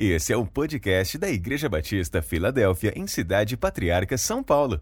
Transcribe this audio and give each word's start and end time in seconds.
Esse 0.00 0.32
é 0.32 0.36
o 0.36 0.46
podcast 0.46 1.18
da 1.18 1.28
Igreja 1.28 1.68
Batista 1.68 2.22
Filadélfia, 2.22 2.92
em 2.94 3.04
Cidade 3.08 3.56
Patriarca, 3.56 4.16
São 4.16 4.44
Paulo. 4.44 4.80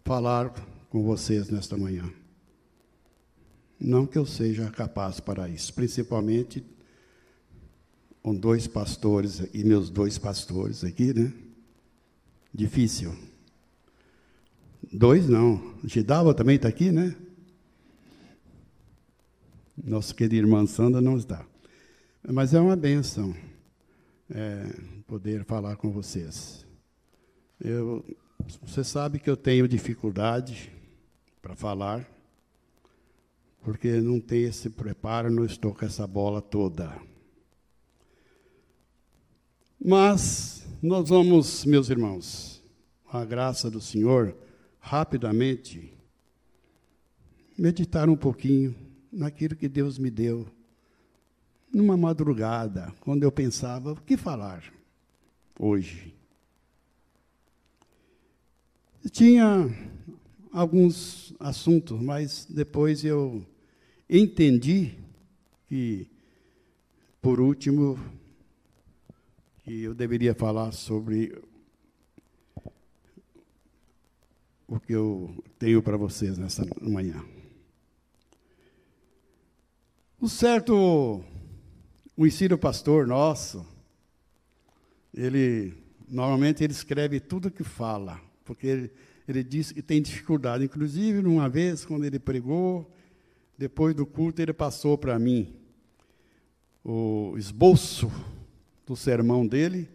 falar 0.04 0.54
com 0.90 1.06
vocês 1.06 1.50
nesta 1.50 1.78
manhã. 1.78 2.04
Não 3.80 4.06
que 4.06 4.18
eu 4.18 4.26
seja 4.26 4.70
capaz 4.72 5.20
para 5.20 5.50
isso, 5.50 5.74
principalmente 5.74 6.64
com 8.24 8.34
dois 8.34 8.66
pastores 8.68 9.44
e 9.54 9.64
meus 9.64 9.90
dois 9.90 10.18
pastores 10.18 10.84
aqui, 10.84 11.14
né? 11.14 11.32
Difícil. 12.54 13.16
Dois 14.92 15.28
não. 15.28 15.76
Gidava 15.84 16.34
também 16.34 16.56
está 16.56 16.68
aqui, 16.68 16.92
né? 16.92 17.16
Nosso 19.78 20.16
querido 20.16 20.48
irmão 20.48 20.66
Sandra 20.66 21.02
não 21.02 21.18
está. 21.18 21.46
Mas 22.28 22.54
é 22.54 22.60
uma 22.60 22.76
benção 22.76 23.36
é, 24.30 24.74
poder 25.06 25.44
falar 25.44 25.76
com 25.76 25.92
vocês. 25.92 26.66
Eu, 27.60 28.04
você 28.64 28.84
sabe 28.84 29.20
que 29.20 29.30
eu 29.30 29.38
tenho 29.38 29.68
dificuldade 29.68 30.72
para 31.42 31.56
falar 31.56 32.10
porque 33.66 34.00
não 34.00 34.20
tem 34.20 34.44
esse 34.44 34.70
preparo, 34.70 35.32
não 35.32 35.44
estou 35.44 35.74
com 35.74 35.84
essa 35.84 36.06
bola 36.06 36.40
toda. 36.40 36.96
Mas 39.84 40.68
nós 40.84 41.10
vamos, 41.10 41.66
meus 41.66 41.90
irmãos, 41.90 42.62
a 43.12 43.26
graça 43.26 43.72
do 43.72 43.82
Senhor, 43.82 44.38
rapidamente 44.80 45.92
meditar 47.58 48.08
um 48.08 48.16
pouquinho 48.16 48.76
naquilo 49.12 49.56
que 49.56 49.68
Deus 49.68 49.98
me 49.98 50.12
deu 50.12 50.46
numa 51.74 51.98
madrugada, 51.98 52.94
quando 53.00 53.24
eu 53.24 53.32
pensava 53.32 53.94
o 53.94 54.02
que 54.02 54.16
falar 54.16 54.64
hoje. 55.60 56.14
Tinha 59.10 59.68
alguns 60.52 61.34
assuntos, 61.40 62.00
mas 62.00 62.46
depois 62.48 63.04
eu 63.04 63.44
entendi 64.10 64.98
que, 65.68 66.08
por 67.22 67.40
último, 67.40 68.00
que 69.64 69.84
eu 69.84 69.94
deveria 69.94 70.36
falar 70.36 70.72
sobre 70.72 71.42
o 74.68 74.80
que 74.80 74.94
eu 74.94 75.44
tenho 75.58 75.82
para 75.82 75.98
vocês 75.98 76.38
nessa 76.38 76.66
manhã. 76.82 77.24
Um 80.22 80.28
certo, 80.28 81.24
o 82.16 82.26
ensino 82.26 82.58
pastor 82.58 83.06
nosso, 83.06 83.66
ele 85.14 85.74
normalmente 86.08 86.64
ele 86.64 86.74
escreve 86.74 87.20
tudo 87.20 87.52
que 87.52 87.64
fala, 87.64 88.20
porque 88.44 88.68
ele, 88.68 88.92
ele 89.28 89.44
diz 89.44 89.72
que 89.72 89.82
tem 89.82 90.02
dificuldade. 90.02 90.66
Inclusive, 90.66 91.20
uma 91.20 91.50
vez, 91.50 91.86
quando 91.86 92.06
ele 92.06 92.20
pregou, 92.20 92.92
depois 93.58 93.96
do 93.96 94.06
culto, 94.06 94.42
ele 94.42 94.54
passou 94.54 94.98
para 94.98 95.18
mim 95.18 95.56
o 96.84 97.36
esboço 97.38 98.12
do 98.86 98.96
sermão 98.96 99.48
dele, 99.48 99.90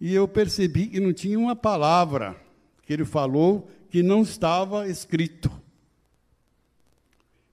e 0.00 0.14
eu 0.14 0.28
percebi 0.28 0.86
que 0.86 1.00
não 1.00 1.12
tinha 1.12 1.38
uma 1.38 1.56
palavra 1.56 2.36
que 2.82 2.92
ele 2.92 3.04
falou 3.04 3.68
que 3.90 4.02
não 4.02 4.22
estava 4.22 4.88
escrito. 4.88 5.50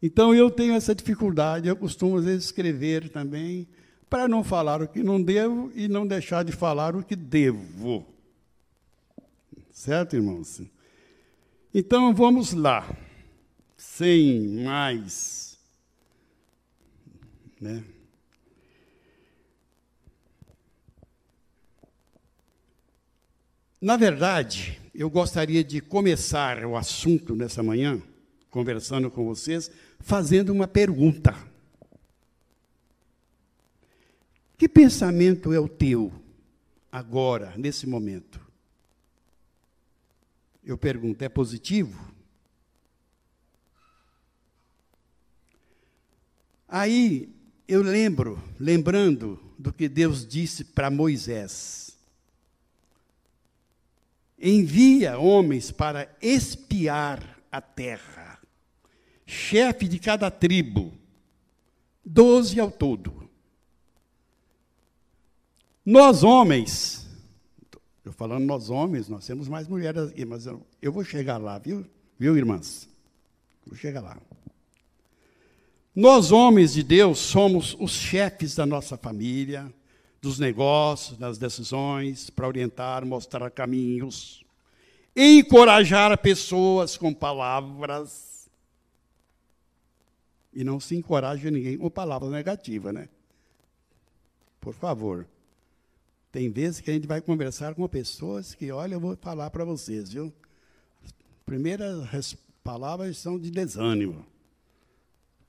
Então 0.02 0.34
eu 0.34 0.50
tenho 0.50 0.74
essa 0.74 0.96
dificuldade, 0.96 1.68
eu 1.68 1.76
costumo 1.76 2.18
às 2.18 2.26
vezes 2.26 2.46
escrever 2.46 3.10
também, 3.10 3.68
para 4.10 4.28
não 4.28 4.44
falar 4.44 4.82
o 4.82 4.88
que 4.88 5.04
não 5.04 5.22
devo 5.22 5.72
e 5.76 5.88
não 5.88 6.08
deixar 6.08 6.44
de 6.44 6.52
falar 6.52 6.96
o 6.96 7.04
que 7.04 7.16
devo. 7.16 8.06
Certo, 9.72 10.16
irmãos? 10.16 10.62
Então 11.74 12.14
vamos 12.14 12.54
lá 12.54 12.88
sem 13.80 14.62
mais. 14.62 15.58
Né? 17.62 17.82
Na 23.80 23.96
verdade, 23.96 24.80
eu 24.94 25.10
gostaria 25.10 25.64
de 25.64 25.80
começar 25.80 26.66
o 26.66 26.76
assunto 26.76 27.34
nessa 27.34 27.64
manhã, 27.64 28.02
conversando 28.50 29.10
com 29.10 29.24
vocês, 29.24 29.72
fazendo 30.02 30.50
uma 30.52 30.68
pergunta. 30.68 31.34
Que 34.58 34.68
pensamento 34.68 35.54
é 35.54 35.60
o 35.60 35.70
teu 35.70 36.12
agora, 36.92 37.54
nesse 37.56 37.88
momento? 37.88 38.46
Eu 40.66 40.78
pergunto, 40.78 41.24
é 41.24 41.30
positivo? 41.30 42.19
Aí 46.70 47.28
eu 47.68 47.82
lembro, 47.82 48.42
lembrando 48.60 49.40
do 49.58 49.74
que 49.74 49.90
Deus 49.90 50.26
disse 50.26 50.64
para 50.64 50.92
Moisés: 50.92 51.98
envia 54.38 55.18
homens 55.18 55.72
para 55.72 56.16
espiar 56.22 57.42
a 57.52 57.60
terra, 57.60 58.40
chefe 59.26 59.88
de 59.88 59.98
cada 59.98 60.30
tribo, 60.30 60.94
doze 62.06 62.60
ao 62.60 62.70
todo. 62.70 63.28
Nós 65.84 66.22
homens, 66.22 67.08
eu 68.06 68.14
falando 68.14 68.46
nós 68.46 68.70
homens, 68.70 69.10
nós 69.10 69.26
temos 69.26 69.48
mais 69.48 69.68
mulheres 69.68 70.10
aqui, 70.10 70.24
mas 70.24 70.46
eu, 70.46 70.64
eu 70.80 70.92
vou 70.92 71.04
chegar 71.04 71.38
lá, 71.38 71.58
viu? 71.58 71.84
Viu, 72.20 72.38
irmãs? 72.38 72.88
Vou 73.66 73.76
chegar 73.76 74.02
lá. 74.02 74.18
Nós, 76.00 76.32
homens 76.32 76.76
de 76.76 76.82
Deus, 76.82 77.20
somos 77.20 77.76
os 77.78 77.92
chefes 77.92 78.56
da 78.56 78.66
nossa 78.66 78.96
família, 78.96 79.70
dos 80.22 80.40
negócios, 80.40 81.18
das 81.18 81.38
decisões, 81.38 82.30
para 82.30 82.48
orientar, 82.48 83.06
mostrar 83.06 83.52
caminhos, 83.52 84.42
encorajar 85.14 86.18
pessoas 86.18 86.96
com 86.96 87.14
palavras. 87.14 88.50
E 90.54 90.64
não 90.64 90.80
se 90.80 90.96
encoraja 90.96 91.52
ninguém 91.52 91.78
com 91.78 91.90
palavras 91.90 92.32
negativas, 92.32 92.94
né? 92.94 93.10
Por 94.62 94.74
favor. 94.74 95.28
Tem 96.32 96.50
vezes 96.50 96.80
que 96.80 96.90
a 96.90 96.94
gente 96.94 97.08
vai 97.08 97.20
conversar 97.20 97.76
com 97.76 97.86
pessoas 97.90 98.56
que, 98.56 98.72
olha, 98.72 98.94
eu 98.94 99.02
vou 99.02 99.18
falar 99.18 99.50
para 99.50 99.66
vocês, 99.66 100.14
viu? 100.14 100.32
As 101.04 101.14
primeiras 101.46 102.38
palavras 102.64 103.18
são 103.18 103.38
de 103.38 103.52
desânimo. 103.52 104.26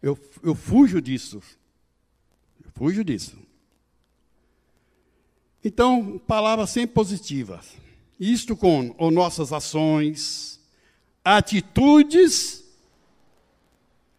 Eu, 0.03 0.19
eu 0.43 0.55
fujo 0.55 1.00
disso. 1.00 1.43
Eu 2.65 2.71
fujo 2.75 3.05
disso. 3.05 3.37
Então, 5.62 6.19
palavras 6.27 6.71
sempre 6.71 6.94
positivas. 6.94 7.72
Isto 8.19 8.56
com 8.56 8.94
ou 8.99 9.10
nossas 9.10 9.53
ações, 9.53 10.60
atitudes, 11.25 12.65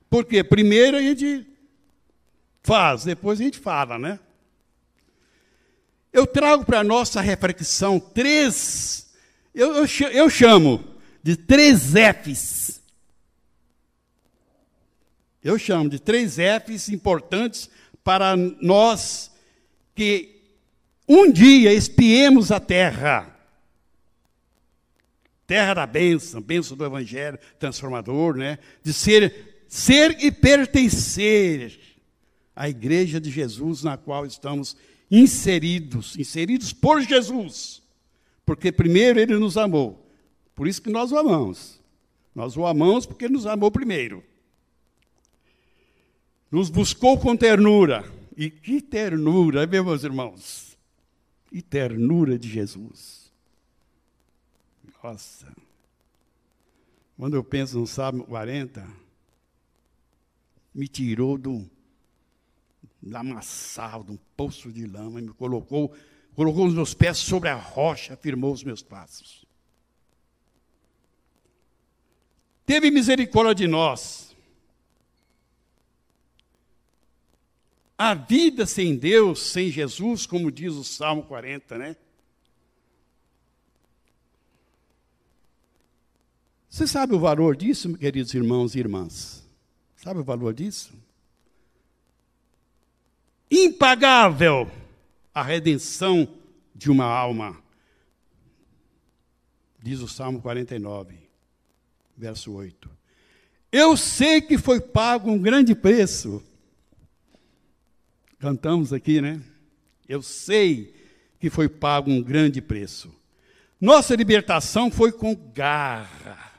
porque 0.09 0.44
primeiro 0.44 0.97
a 0.97 1.02
gente 1.02 1.47
faz, 2.64 3.03
depois 3.03 3.40
a 3.40 3.44
gente 3.44 3.58
fala, 3.58 3.97
né? 3.97 4.20
Eu 6.14 6.28
trago 6.28 6.66
para 6.66 6.79
a 6.79 6.84
nossa 6.84 7.22
reflexão 7.22 8.00
três, 8.00 9.14
eu, 9.53 9.73
eu, 9.76 9.85
eu 10.11 10.29
chamo 10.29 10.84
de 11.23 11.35
três 11.35 11.94
Fs 11.94 12.81
eu 15.43 15.58
chamo 15.58 15.90
de 15.90 15.99
três 15.99 16.35
Fs 16.35 16.90
importantes 16.90 17.70
para 18.03 18.35
nós 18.35 19.32
que 19.96 20.41
um 21.08 21.32
dia 21.32 21.73
espiemos 21.73 22.52
a 22.52 22.59
terra. 22.59 23.28
Terra 25.46 25.73
da 25.73 25.85
bênção, 25.85 26.41
bênção 26.41 26.78
do 26.78 26.85
Evangelho 26.85 27.38
transformador, 27.59 28.38
né? 28.38 28.59
De 28.84 28.93
ser, 28.93 29.66
ser 29.67 30.23
e 30.23 30.32
pertencer 30.32 31.79
à 32.55 32.70
igreja 32.70 33.20
de 33.20 33.29
Jesus 33.29 33.84
na 33.84 33.97
qual 33.97 34.26
estamos 34.26 34.78
inseridos, 35.09 36.17
inseridos 36.17 36.72
por 36.72 37.02
Jesus. 37.02 37.82
Porque 38.46 38.72
primeiro 38.72 39.20
ele 39.20 39.37
nos 39.37 39.58
amou. 39.58 40.09
Por 40.55 40.67
isso 40.67 40.82
que 40.82 40.90
nós 40.90 41.11
o 41.11 41.17
amamos. 41.17 41.82
Nós 42.34 42.55
o 42.55 42.66
amamos 42.66 43.05
porque 43.05 43.26
ele 43.26 43.34
nos 43.34 43.46
amou 43.46 43.70
primeiro. 43.70 44.23
Nos 46.52 46.70
buscou 46.70 47.18
com 47.18 47.36
ternura. 47.36 48.03
E 48.36 48.50
que 48.50 48.82
ternura, 48.82 49.66
meus 49.66 50.03
irmãos? 50.03 50.78
Que 51.50 51.62
ternura 51.62 52.38
de 52.38 52.50
Jesus. 52.50 53.32
Nossa. 55.03 55.48
Quando 57.18 57.36
eu 57.36 57.44
penso 57.44 57.80
no 57.80 57.88
Salmo 57.88 58.26
40, 58.26 58.86
me 60.74 60.88
tirou 60.88 61.38
do 61.38 61.70
lamaçal, 63.02 64.04
de 64.04 64.12
um 64.12 64.18
poço 64.36 64.72
de 64.72 64.86
lama, 64.86 65.20
e 65.20 65.24
me 65.24 65.34
colocou, 65.34 65.94
colocou 66.36 66.66
os 66.66 66.74
meus 66.74 66.94
pés 66.94 67.18
sobre 67.18 67.50
a 67.50 67.56
rocha, 67.56 68.14
afirmou 68.14 68.52
os 68.54 68.64
meus 68.64 68.82
passos. 68.82 69.46
Teve 72.66 72.90
misericórdia 72.90 73.56
de 73.56 73.68
nós. 73.68 74.31
A 78.03 78.16
vida 78.16 78.66
sem 78.66 78.98
Deus, 78.98 79.40
sem 79.40 79.70
Jesus, 79.70 80.26
como 80.26 80.52
diz 80.52 80.74
o 80.74 80.84
Salmo 80.84 81.22
40, 81.22 81.78
né? 81.78 81.96
Você 86.68 86.88
sabe 86.88 87.14
o 87.14 87.20
valor 87.20 87.56
disso, 87.56 87.96
queridos 87.96 88.34
irmãos 88.34 88.74
e 88.74 88.80
irmãs? 88.80 89.48
Sabe 89.98 90.20
o 90.20 90.24
valor 90.24 90.52
disso? 90.52 90.92
Impagável 93.52 94.72
a 95.32 95.44
redenção 95.44 96.28
de 96.74 96.90
uma 96.90 97.06
alma. 97.06 97.62
Diz 99.80 100.00
o 100.00 100.08
Salmo 100.08 100.42
49, 100.42 101.20
verso 102.18 102.52
8. 102.52 102.90
Eu 103.72 103.96
sei 103.96 104.42
que 104.42 104.58
foi 104.58 104.82
pago 104.82 105.30
um 105.30 105.38
grande 105.38 105.76
preço. 105.76 106.44
Cantamos 108.41 108.91
aqui, 108.91 109.22
né? 109.22 109.40
Eu 110.09 110.23
sei 110.23 110.96
que 111.40 111.47
foi 111.47 111.70
pago 111.70 112.09
um 112.09 112.23
grande 112.23 112.59
preço. 112.59 113.14
Nossa 113.79 114.16
libertação 114.16 114.90
foi 114.90 115.11
com 115.11 115.35
garra 115.35 116.52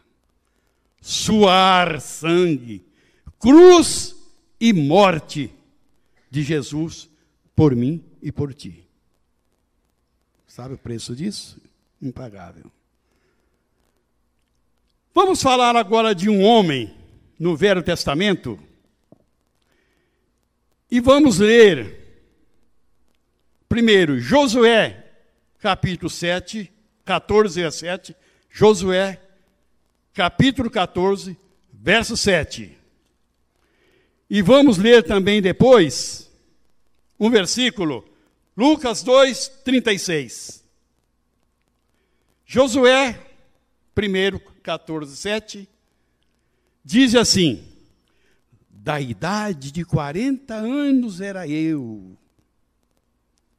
suar 1.00 2.00
sangue, 2.00 2.84
cruz 3.36 4.14
e 4.60 4.72
morte 4.72 5.52
de 6.30 6.44
Jesus 6.44 7.10
por 7.56 7.74
mim 7.74 8.00
e 8.22 8.30
por 8.30 8.54
ti. 8.54 8.86
Sabe 10.46 10.74
o 10.74 10.78
preço 10.78 11.16
disso? 11.16 11.60
Impagável. 12.00 12.70
Vamos 15.12 15.42
falar 15.42 15.74
agora 15.74 16.14
de 16.14 16.30
um 16.30 16.44
homem 16.44 16.94
no 17.40 17.56
Velho 17.56 17.82
Testamento. 17.82 18.56
E 20.92 21.00
vamos 21.00 21.38
ler 21.38 22.20
primeiro 23.66 24.20
Josué, 24.20 25.10
capítulo 25.58 26.10
7, 26.10 26.70
14 27.02 27.64
a 27.64 27.70
7. 27.70 28.14
Josué, 28.50 29.18
capítulo 30.12 30.70
14, 30.70 31.34
verso 31.72 32.14
7. 32.14 32.76
E 34.28 34.42
vamos 34.42 34.76
ler 34.76 35.02
também 35.02 35.40
depois 35.40 36.30
um 37.18 37.30
versículo, 37.30 38.06
Lucas 38.54 39.02
2, 39.02 39.48
36. 39.64 40.62
Josué, 42.44 43.18
1, 43.96 44.38
14, 44.62 45.16
7, 45.16 45.66
diz 46.84 47.14
assim: 47.14 47.71
Da 48.84 49.00
idade 49.00 49.70
de 49.70 49.84
40 49.84 50.54
anos 50.54 51.20
era 51.20 51.46
eu, 51.46 52.18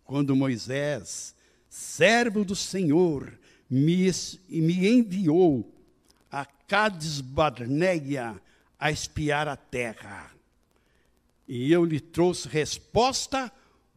quando 0.04 0.36
Moisés, 0.36 1.34
servo 1.70 2.44
do 2.44 2.58
Senhor, 2.58 3.32
me, 3.70 4.12
me 4.50 4.86
enviou 4.86 5.74
a 6.30 6.44
Cades 6.44 7.22
Barneia 7.22 8.36
a 8.78 8.92
espiar 8.92 9.48
a 9.48 9.56
terra. 9.56 10.30
E 11.48 11.72
eu 11.72 11.86
lhe 11.86 12.02
trouxe 12.02 12.50
resposta 12.50 13.50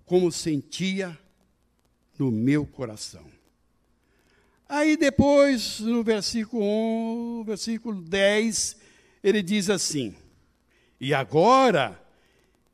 como 0.04 0.30
sentia 0.30 1.18
no 2.16 2.30
meu 2.30 2.64
coração. 2.64 3.26
Aí 4.68 4.96
depois, 4.96 5.80
no 5.80 6.04
versículo 6.04 6.62
1, 6.62 7.44
versículo 7.44 8.00
10, 8.00 8.76
ele 9.24 9.42
diz 9.42 9.68
assim: 9.68 10.14
E 11.00 11.12
agora, 11.12 12.00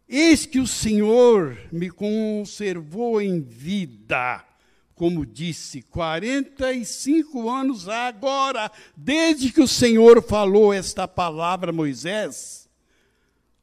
eis 0.08 0.46
que 0.46 0.60
o 0.60 0.66
Senhor 0.66 1.58
me 1.72 1.90
conservou 1.90 3.20
em 3.20 3.40
vida 3.40 4.44
como 5.02 5.26
disse, 5.26 5.82
45 5.82 7.50
anos 7.50 7.88
agora, 7.88 8.70
desde 8.96 9.50
que 9.50 9.60
o 9.60 9.66
Senhor 9.66 10.22
falou 10.22 10.72
esta 10.72 11.08
palavra 11.08 11.70
a 11.70 11.72
Moisés, 11.72 12.68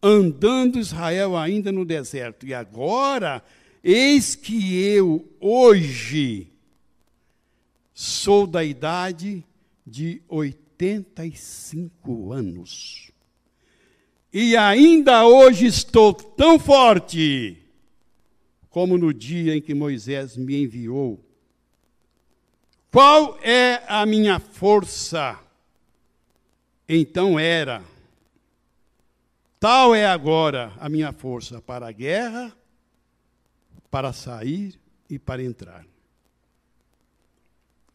andando 0.03 0.79
Israel 0.79 1.37
ainda 1.37 1.71
no 1.71 1.85
deserto. 1.85 2.45
E 2.45 2.53
agora, 2.53 3.41
eis 3.81 4.35
que 4.35 4.83
eu 4.83 5.25
hoje 5.39 6.51
sou 7.93 8.45
da 8.45 8.61
idade 8.61 9.41
de 9.87 10.21
85 10.27 12.33
anos. 12.33 13.08
E 14.31 14.55
ainda 14.55 15.25
hoje 15.25 15.65
estou 15.65 16.13
tão 16.13 16.59
forte 16.59 17.57
como 18.69 18.97
no 18.97 19.13
dia 19.13 19.55
em 19.55 19.61
que 19.61 19.73
Moisés 19.73 20.37
me 20.37 20.63
enviou 20.63 21.19
qual 22.91 23.37
é 23.43 23.83
a 23.87 24.03
minha 24.05 24.39
força? 24.39 25.39
Então 26.87 27.37
era. 27.37 27.83
Tal 29.59 29.93
é 29.93 30.07
agora 30.07 30.73
a 30.79 30.89
minha 30.89 31.11
força 31.11 31.61
para 31.61 31.87
a 31.87 31.91
guerra, 31.91 32.55
para 33.91 34.11
sair 34.11 34.79
e 35.07 35.19
para 35.19 35.43
entrar. 35.43 35.85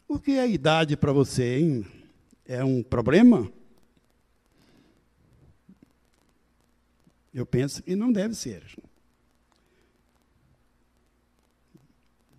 O 0.07 0.17
que 0.17 0.33
é 0.33 0.41
a 0.41 0.47
idade 0.47 0.95
para 0.95 1.11
você, 1.11 1.59
hein? 1.59 1.85
É 2.45 2.63
um 2.63 2.81
problema? 2.81 3.51
Eu 7.35 7.45
penso 7.45 7.83
que 7.83 7.97
não 7.97 8.13
deve 8.13 8.33
ser. 8.33 8.63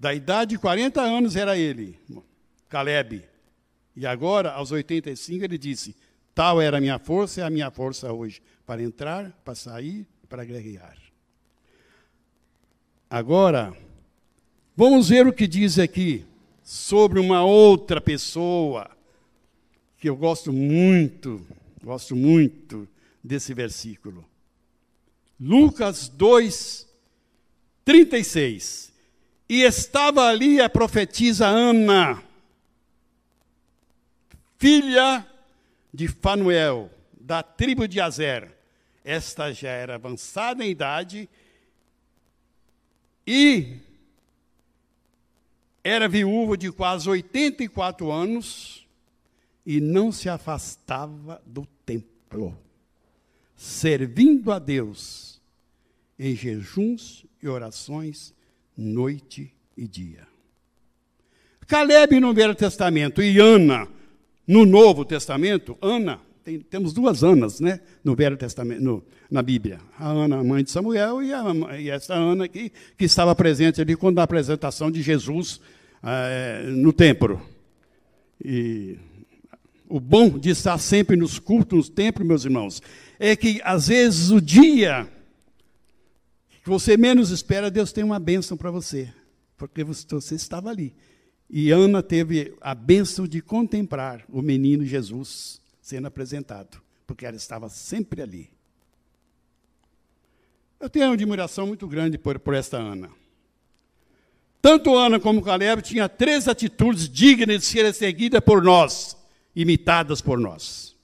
Da 0.00 0.14
idade 0.14 0.52
de 0.52 0.58
40 0.58 1.02
anos 1.02 1.36
era 1.36 1.54
ele. 1.58 2.00
Caleb. 2.66 3.22
E 3.94 4.06
agora, 4.06 4.52
aos 4.52 4.72
85, 4.72 5.44
ele 5.44 5.58
disse: 5.58 5.94
Tal 6.34 6.62
era 6.62 6.78
a 6.78 6.80
minha 6.80 6.98
força, 6.98 7.42
é 7.42 7.44
a 7.44 7.50
minha 7.50 7.70
força 7.70 8.10
hoje, 8.10 8.40
para 8.64 8.82
entrar, 8.82 9.30
para 9.44 9.54
sair, 9.54 10.06
para 10.30 10.46
guerrear. 10.46 10.96
Agora, 13.10 13.76
vamos 14.74 15.10
ver 15.10 15.26
o 15.26 15.32
que 15.32 15.46
diz 15.46 15.78
aqui 15.78 16.24
sobre 16.62 17.20
uma 17.20 17.44
outra 17.44 18.00
pessoa, 18.00 18.90
que 19.98 20.08
eu 20.08 20.16
gosto 20.16 20.54
muito, 20.54 21.46
gosto 21.84 22.16
muito 22.16 22.88
desse 23.22 23.52
versículo. 23.52 24.24
Lucas 25.38 26.08
2, 26.08 26.86
36. 27.84 28.92
E 29.48 29.62
estava 29.62 30.26
ali 30.26 30.60
a 30.60 30.68
profetisa 30.68 31.46
Ana 31.46 32.26
filha 34.58 35.26
de 35.92 36.08
Fanuel, 36.08 36.90
da 37.18 37.42
tribo 37.42 37.86
de 37.86 38.00
Azer. 38.00 38.54
Esta 39.04 39.52
já 39.52 39.68
era 39.68 39.94
avançada 39.94 40.64
em 40.64 40.70
idade 40.70 41.28
e 43.26 43.76
era 45.84 46.08
viúva 46.08 46.56
de 46.56 46.72
quase 46.72 47.08
84 47.08 48.10
anos 48.10 48.86
e 49.64 49.80
não 49.80 50.10
se 50.10 50.28
afastava 50.28 51.40
do 51.46 51.64
templo, 51.84 52.56
servindo 53.56 54.52
a 54.52 54.58
Deus 54.58 55.40
em 56.18 56.34
jejuns 56.34 57.26
e 57.42 57.48
orações, 57.48 58.34
noite 58.76 59.52
e 59.76 59.86
dia. 59.86 60.26
Caleb 61.66 62.20
no 62.20 62.32
Velho 62.32 62.54
Testamento 62.54 63.22
e 63.22 63.38
Ana 63.38 63.88
no 64.46 64.64
Novo 64.64 65.04
Testamento, 65.04 65.76
Ana, 65.82 66.20
tem, 66.44 66.60
temos 66.60 66.92
duas 66.92 67.24
Anas 67.24 67.58
né, 67.58 67.80
no 68.04 68.14
Velho 68.14 68.36
Testamento, 68.36 68.80
no, 68.80 69.04
na 69.28 69.42
Bíblia. 69.42 69.80
A 69.98 70.08
Ana, 70.08 70.44
mãe 70.44 70.62
de 70.62 70.70
Samuel, 70.70 71.22
e, 71.22 71.32
a, 71.32 71.42
e 71.78 71.90
essa 71.90 72.14
Ana 72.14 72.44
aqui, 72.44 72.70
que 72.96 73.04
estava 73.04 73.34
presente 73.34 73.80
ali 73.80 73.96
quando 73.96 74.20
a 74.20 74.22
apresentação 74.22 74.90
de 74.90 75.02
Jesus 75.02 75.60
é, 76.02 76.62
no 76.68 76.92
templo. 76.92 77.42
E 78.44 78.96
o 79.88 80.00
bom 80.00 80.38
de 80.38 80.50
estar 80.50 80.78
sempre 80.78 81.16
nos 81.16 81.38
cultos, 81.38 81.76
nos 81.76 81.88
templos, 81.88 82.26
meus 82.26 82.44
irmãos, 82.44 82.82
é 83.18 83.34
que 83.36 83.60
às 83.64 83.88
vezes 83.88 84.30
o 84.30 84.40
dia 84.40 85.10
que 86.62 86.68
você 86.68 86.96
menos 86.96 87.30
espera, 87.30 87.70
Deus 87.70 87.92
tem 87.92 88.02
uma 88.02 88.18
bênção 88.18 88.56
para 88.56 88.72
você, 88.72 89.12
porque 89.56 89.84
você 89.84 90.34
estava 90.34 90.68
ali. 90.68 90.92
E 91.48 91.70
Ana 91.70 92.02
teve 92.02 92.54
a 92.60 92.74
bênção 92.74 93.26
de 93.26 93.40
contemplar 93.40 94.24
o 94.28 94.42
menino 94.42 94.84
Jesus 94.84 95.60
sendo 95.80 96.08
apresentado, 96.08 96.82
porque 97.06 97.24
ela 97.24 97.36
estava 97.36 97.68
sempre 97.68 98.20
ali. 98.20 98.50
Eu 100.80 100.90
tenho 100.90 101.06
uma 101.06 101.14
admiração 101.14 101.68
muito 101.68 101.86
grande 101.86 102.18
por, 102.18 102.38
por 102.40 102.52
esta 102.52 102.76
Ana. 102.78 103.10
Tanto 104.60 104.96
Ana 104.96 105.20
como 105.20 105.42
Caleb 105.42 105.80
tinham 105.82 106.08
três 106.08 106.48
atitudes 106.48 107.08
dignas 107.08 107.60
de 107.60 107.66
serem 107.66 107.92
seguidas 107.92 108.40
por 108.40 108.60
nós, 108.60 109.15
imitadas 109.56 110.20
por 110.20 110.38
nós. 110.38 110.94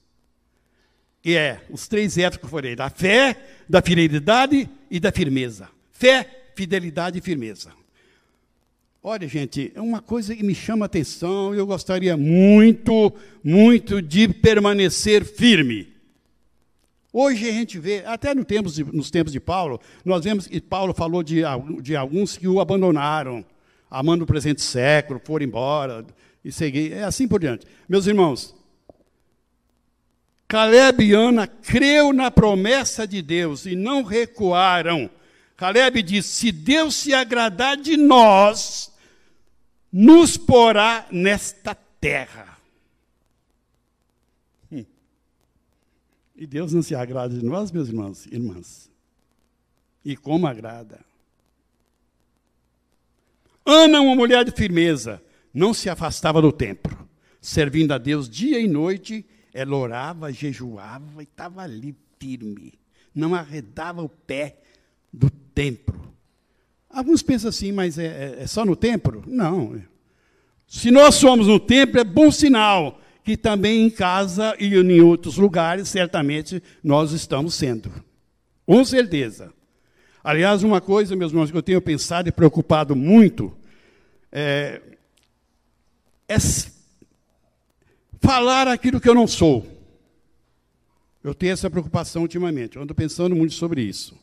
E 1.25 1.35
é 1.35 1.65
os 1.71 1.89
três 1.89 2.15
F's 2.17 2.37
que 2.37 2.45
eu 2.45 2.51
falei: 2.51 2.77
da 2.77 2.91
fé, 2.91 3.37
da 3.69 3.81
fidelidade 3.81 4.69
e 4.91 5.01
da 5.01 5.11
firmeza. 5.11 5.69
Fé, 5.91 6.29
fidelidade 6.55 7.19
e 7.19 7.23
firmeza. 7.23 7.73
Olha, 9.03 9.27
gente, 9.27 9.73
é 9.75 9.81
uma 9.81 10.01
coisa 10.01 10.35
que 10.37 10.45
me 10.45 10.55
chama 10.55 10.85
a 10.85 10.87
atenção, 10.87 11.53
eu 11.53 11.67
gostaria 11.67 12.17
muito, 12.17 13.13
muito 13.43 14.01
de 14.01 14.29
permanecer 14.29 15.25
firme. 15.25 15.93
Hoje 17.13 17.49
a 17.49 17.53
gente 17.53 17.79
vê, 17.79 18.05
até 18.07 18.33
no 18.33 18.45
tempos 18.45 18.75
de, 18.75 18.85
nos 18.85 19.11
tempos 19.11 19.33
de 19.33 19.41
Paulo, 19.41 19.81
nós 20.05 20.25
vemos 20.25 20.47
que 20.47 20.61
Paulo 20.61 20.95
falou 20.95 21.23
de, 21.23 21.43
de 21.83 21.97
alguns 21.97 22.37
que 22.37 22.47
o 22.47 22.61
abandonaram, 22.61 23.45
amando 23.91 24.23
o 24.23 24.27
presente 24.27 24.63
século, 24.63 25.21
foram 25.25 25.45
embora, 25.45 26.07
e 26.45 26.51
seguir, 26.51 26.93
é 26.93 27.05
assim 27.05 27.29
por 27.29 27.41
diante. 27.41 27.67
Meus 27.89 28.07
irmãos, 28.07 28.55
Caleb 30.49 31.05
e 31.05 31.13
Ana 31.15 31.47
creu 31.47 32.13
na 32.13 32.31
promessa 32.31 33.07
de 33.07 33.23
Deus 33.23 33.65
e 33.65 33.75
não 33.75 34.03
recuaram. 34.03 35.11
Caleb 35.57 36.03
disse: 36.03 36.29
se 36.29 36.53
Deus 36.53 36.97
se 36.97 37.15
agradar 37.15 37.77
de 37.77 37.97
nós, 37.97 38.93
nos 39.93 40.37
porá 40.37 41.07
nesta 41.11 41.75
terra. 41.75 42.53
E 46.35 46.47
Deus 46.47 46.73
não 46.73 46.83
se 46.83 46.93
agrada 46.93 47.39
de 47.39 47.45
nós, 47.45 47.71
meus 47.71 47.89
irmãos 47.89 48.27
e 48.27 48.35
irmãs. 48.35 48.91
E 50.05 50.17
como 50.17 50.47
agrada. 50.47 50.99
Ana, 53.65 54.01
uma 54.01 54.17
mulher 54.17 54.45
de 54.45 54.51
firmeza, 54.51 55.23
não 55.53 55.75
se 55.75 55.89
afastava 55.89 56.41
do 56.41 56.53
templo, 56.53 57.09
servindo 57.41 57.93
a 57.93 57.99
Deus 57.99 58.29
dia 58.29 58.61
e 58.61 58.69
noite. 58.69 59.25
Ela 59.53 59.77
orava, 59.77 60.33
jejuava 60.33 61.21
e 61.21 61.25
estava 61.25 61.63
ali 61.63 61.95
firme. 62.19 62.75
Não 63.15 63.35
arredava 63.35 64.03
o 64.03 64.09
pé 64.09 64.57
do 65.13 65.29
templo. 65.29 66.13
Alguns 66.89 67.23
pensam 67.23 67.51
assim, 67.51 67.73
mas 67.73 67.99
é, 67.99 68.07
é, 68.07 68.43
é 68.43 68.47
só 68.47 68.65
no 68.65 68.75
templo? 68.75 69.23
Não. 69.27 69.83
Se 70.67 70.91
nós 70.91 71.17
somos 71.17 71.47
no 71.47 71.61
templo, 71.61 72.01
é 72.01 72.05
bom 72.05 72.31
sinal 72.31 72.99
que 73.25 73.37
também 73.37 73.87
em 73.87 73.91
casa 73.91 74.57
e 74.59 74.75
em 74.75 75.01
outros 75.01 75.37
lugares, 75.37 75.89
certamente, 75.89 76.63
nós 76.83 77.13
estamos 77.13 77.55
sendo. 77.55 77.93
Com 78.67 78.85
certeza. 78.85 79.53
Aliás, 80.25 80.63
uma 80.63 80.81
coisa, 80.81 81.15
meus 81.15 81.33
irmãos, 81.33 81.51
que 81.51 81.57
eu 81.57 81.63
tenho 81.63 81.81
pensado 81.81 82.29
e 82.29 82.33
preocupado 82.33 82.97
muito 82.97 83.53
é, 84.31 84.81
é 86.33 86.73
falar 88.21 88.69
aquilo 88.69 89.01
que 89.01 89.09
eu 89.09 89.15
não 89.15 89.27
sou. 89.27 89.67
Eu 91.23 91.35
tenho 91.35 91.53
essa 91.53 91.71
preocupação 91.71 92.23
ultimamente, 92.23 92.77
eu 92.77 92.83
ando 92.83 92.95
pensando 92.95 93.37
muito 93.37 93.55
sobre 93.55 93.83
isso. 93.83 94.17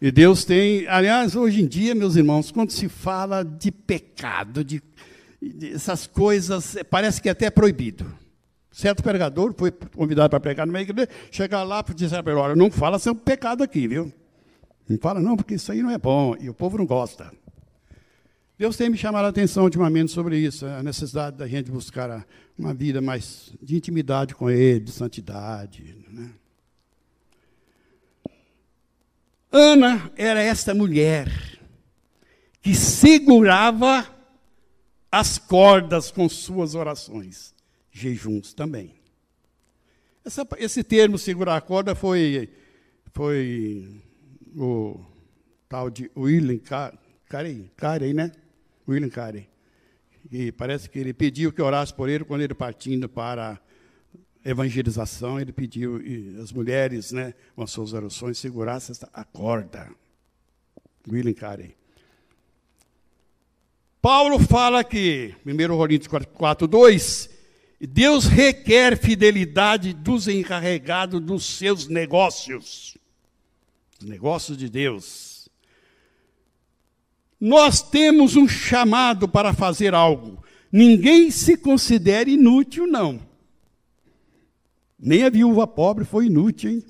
E 0.00 0.10
Deus 0.10 0.44
tem, 0.44 0.86
aliás, 0.86 1.34
hoje 1.34 1.62
em 1.62 1.66
dia, 1.66 1.94
meus 1.94 2.16
irmãos, 2.16 2.50
quando 2.50 2.70
se 2.70 2.88
fala 2.88 3.42
de 3.42 3.70
pecado, 3.70 4.62
de 4.62 4.82
essas 5.72 6.06
coisas, 6.06 6.76
parece 6.90 7.22
que 7.22 7.28
é 7.28 7.32
até 7.32 7.50
proibido. 7.50 8.06
Certo 8.70 9.02
pregador 9.02 9.54
foi 9.56 9.70
convidado 9.70 10.30
para 10.30 10.40
pregar 10.40 10.66
numa 10.66 10.80
igreja, 10.80 11.08
chegar 11.30 11.62
lá 11.62 11.82
e 11.88 11.94
dizer 11.94 12.22
para 12.22 12.36
olha, 12.36 12.56
não 12.56 12.70
fala 12.70 12.98
seu 12.98 13.14
pecado 13.14 13.62
aqui, 13.62 13.86
viu? 13.86 14.12
Não 14.88 14.98
fala 14.98 15.20
não, 15.20 15.36
porque 15.36 15.54
isso 15.54 15.70
aí 15.70 15.80
não 15.80 15.90
é 15.90 15.96
bom, 15.96 16.36
e 16.38 16.50
o 16.50 16.54
povo 16.54 16.76
não 16.76 16.84
gosta. 16.84 17.32
Deus 18.56 18.76
tem 18.76 18.88
me 18.88 18.96
chamado 18.96 19.24
a 19.24 19.28
atenção 19.28 19.64
ultimamente 19.64 20.12
sobre 20.12 20.38
isso, 20.38 20.64
a 20.64 20.80
necessidade 20.80 21.36
da 21.36 21.46
gente 21.48 21.72
buscar 21.72 22.24
uma 22.56 22.72
vida 22.72 23.00
mais 23.00 23.52
de 23.60 23.74
intimidade 23.74 24.32
com 24.32 24.48
Ele, 24.48 24.78
de 24.78 24.92
santidade. 24.92 25.96
Né? 26.08 26.30
Ana 29.50 30.12
era 30.16 30.40
esta 30.40 30.72
mulher 30.72 31.58
que 32.62 32.76
segurava 32.76 34.08
as 35.10 35.36
cordas 35.36 36.12
com 36.12 36.28
suas 36.28 36.76
orações, 36.76 37.52
jejuns 37.90 38.54
também. 38.54 38.94
Essa, 40.24 40.46
esse 40.58 40.84
termo 40.84 41.18
segurar 41.18 41.56
a 41.56 41.60
corda 41.60 41.94
foi, 41.94 42.48
foi 43.12 44.00
o 44.56 45.00
tal 45.68 45.90
de 45.90 46.08
William 46.16 46.58
Carey, 47.28 47.70
Carey, 47.76 48.14
né? 48.14 48.30
William 48.88 49.08
Carey. 49.08 49.48
E 50.30 50.52
parece 50.52 50.88
que 50.88 50.98
ele 50.98 51.12
pediu 51.12 51.52
que 51.52 51.60
orasse 51.60 51.92
por 51.92 52.08
ele 52.08 52.24
quando 52.24 52.42
ele 52.42 52.54
partindo 52.54 53.08
para 53.08 53.60
evangelização, 54.44 55.40
ele 55.40 55.52
pediu 55.52 56.00
e 56.00 56.38
as 56.40 56.52
mulheres, 56.52 57.12
né, 57.12 57.34
com 57.54 57.62
as 57.62 57.70
suas 57.70 57.92
orações, 57.92 58.38
segurassem 58.38 58.94
a 59.12 59.24
corda. 59.24 59.90
William 61.10 61.34
Carey. 61.34 61.76
Paulo 64.00 64.38
fala 64.38 64.84
que, 64.84 65.34
1 65.46 65.76
Coríntios 65.76 66.08
4, 66.34 66.68
2, 66.68 67.30
Deus 67.80 68.26
requer 68.26 68.98
fidelidade 68.98 69.94
dos 69.94 70.28
encarregados 70.28 71.20
dos 71.20 71.44
seus 71.44 71.88
negócios. 71.88 72.98
Os 73.98 74.06
negócios 74.06 74.58
de 74.58 74.68
Deus. 74.68 75.33
Nós 77.40 77.82
temos 77.82 78.36
um 78.36 78.48
chamado 78.48 79.28
para 79.28 79.52
fazer 79.52 79.94
algo. 79.94 80.42
Ninguém 80.70 81.30
se 81.30 81.56
considere 81.56 82.32
inútil, 82.32 82.86
não. 82.86 83.20
Nem 84.98 85.24
a 85.24 85.30
viúva 85.30 85.66
pobre 85.66 86.04
foi 86.04 86.26
inútil, 86.26 86.70
hein? 86.70 86.84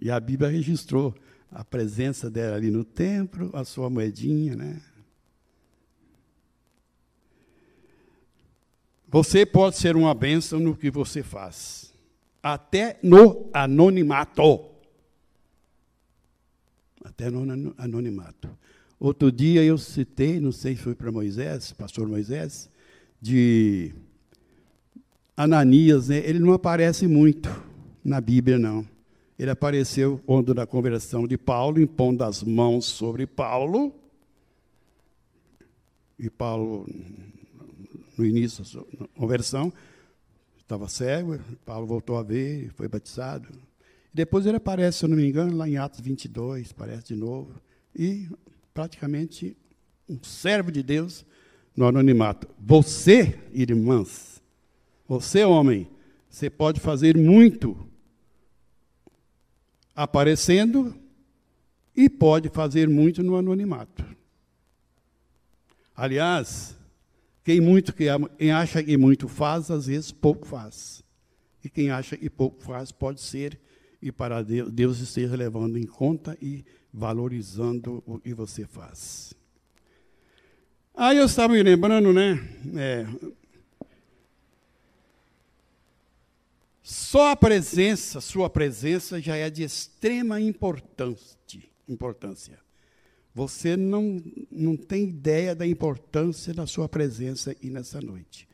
E 0.00 0.10
a 0.10 0.18
Bíblia 0.18 0.50
registrou 0.50 1.14
a 1.50 1.64
presença 1.64 2.30
dela 2.30 2.56
ali 2.56 2.70
no 2.70 2.84
templo, 2.84 3.50
a 3.52 3.64
sua 3.64 3.88
moedinha, 3.88 4.56
né? 4.56 4.80
Você 9.08 9.46
pode 9.46 9.76
ser 9.76 9.96
uma 9.96 10.12
bênção 10.14 10.58
no 10.58 10.76
que 10.76 10.90
você 10.90 11.22
faz, 11.22 11.94
até 12.42 12.98
no 13.02 13.48
anonimato. 13.52 14.64
Até 17.04 17.30
no 17.30 17.74
anonimato. 17.78 18.50
Outro 18.98 19.30
dia 19.30 19.62
eu 19.62 19.76
citei, 19.76 20.40
não 20.40 20.52
sei 20.52 20.74
se 20.74 20.82
foi 20.82 20.94
para 20.94 21.12
Moisés, 21.12 21.72
pastor 21.72 22.08
Moisés, 22.08 22.70
de 23.20 23.92
Ananias, 25.36 26.08
né? 26.08 26.18
ele 26.24 26.38
não 26.38 26.52
aparece 26.52 27.06
muito 27.06 27.50
na 28.02 28.20
Bíblia, 28.20 28.58
não. 28.58 28.86
Ele 29.38 29.50
apareceu 29.50 30.18
quando 30.24 30.54
da 30.54 30.66
conversão 30.66 31.26
de 31.26 31.36
Paulo, 31.36 31.78
impondo 31.78 32.24
as 32.24 32.42
mãos 32.42 32.86
sobre 32.86 33.26
Paulo. 33.26 33.94
E 36.18 36.30
Paulo 36.30 36.86
no 38.16 38.24
início 38.24 38.64
da 38.98 39.06
conversão, 39.08 39.72
estava 40.58 40.88
cego, 40.88 41.38
Paulo 41.64 41.86
voltou 41.86 42.16
a 42.16 42.22
ver, 42.22 42.70
foi 42.74 42.88
batizado. 42.88 43.48
Depois 44.12 44.46
ele 44.46 44.56
aparece, 44.56 44.98
se 44.98 45.04
eu 45.04 45.08
não 45.10 45.16
me 45.16 45.28
engano, 45.28 45.54
lá 45.54 45.68
em 45.68 45.76
Atos 45.76 46.00
22, 46.00 46.70
aparece 46.70 47.08
de 47.08 47.16
novo. 47.16 47.60
E 47.94 48.28
praticamente 48.76 49.56
um 50.06 50.22
servo 50.22 50.70
de 50.70 50.82
Deus 50.82 51.24
no 51.74 51.86
anonimato. 51.86 52.46
Você, 52.60 53.40
irmãs, 53.50 54.42
você, 55.08 55.42
homem, 55.44 55.88
você 56.28 56.50
pode 56.50 56.78
fazer 56.78 57.16
muito 57.16 57.88
aparecendo 59.94 60.94
e 61.96 62.10
pode 62.10 62.50
fazer 62.50 62.86
muito 62.86 63.22
no 63.22 63.36
anonimato. 63.36 64.04
Aliás, 65.94 66.76
quem 67.42 67.62
muito 67.62 67.94
quem 67.94 68.52
acha 68.52 68.84
que 68.84 68.98
muito 68.98 69.26
faz, 69.26 69.70
às 69.70 69.86
vezes 69.86 70.12
pouco 70.12 70.46
faz. 70.46 71.02
E 71.64 71.70
quem 71.70 71.90
acha 71.90 72.14
que 72.14 72.28
pouco 72.28 72.62
faz, 72.62 72.92
pode 72.92 73.22
ser 73.22 73.58
e 74.02 74.12
para 74.12 74.42
Deus, 74.42 74.70
Deus 74.70 75.00
esteja 75.00 75.34
levando 75.34 75.78
em 75.78 75.86
conta 75.86 76.36
e 76.42 76.62
valorizando 76.92 78.02
o 78.06 78.18
que 78.18 78.34
você 78.34 78.66
faz. 78.66 79.34
Aí 80.94 81.18
eu 81.18 81.26
estava 81.26 81.52
me 81.52 81.62
lembrando, 81.62 82.12
né? 82.12 82.40
É, 82.76 83.06
só 86.82 87.32
a 87.32 87.36
presença, 87.36 88.20
sua 88.20 88.48
presença 88.48 89.20
já 89.20 89.36
é 89.36 89.50
de 89.50 89.62
extrema 89.64 90.40
importância. 90.40 91.60
Você 93.34 93.76
não, 93.76 94.22
não 94.50 94.76
tem 94.76 95.04
ideia 95.04 95.54
da 95.54 95.66
importância 95.66 96.54
da 96.54 96.66
sua 96.66 96.88
presença 96.88 97.54
e 97.60 97.68
nessa 97.68 98.00
noite. 98.00 98.48